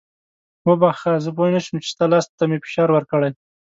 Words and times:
وبخښه 0.67 1.11
زه 1.23 1.29
پوه 1.35 1.49
نه 1.55 1.59
شوم 1.65 1.77
چې 1.83 1.89
ستا 1.93 2.05
لاس 2.11 2.25
ته 2.37 2.43
مې 2.49 2.57
فشار 2.63 2.89
ورکړی. 2.93 3.31